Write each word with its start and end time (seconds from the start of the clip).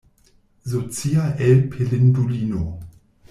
Socia 0.69 1.35
elpelindulino! 1.37 2.63